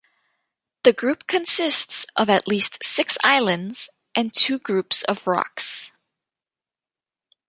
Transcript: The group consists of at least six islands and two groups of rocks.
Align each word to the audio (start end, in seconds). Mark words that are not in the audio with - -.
The 0.81 0.93
group 0.93 1.27
consists 1.27 2.07
of 2.15 2.27
at 2.27 2.47
least 2.47 2.83
six 2.83 3.19
islands 3.23 3.91
and 4.15 4.33
two 4.33 4.57
groups 4.57 5.03
of 5.03 5.27
rocks. 5.27 5.91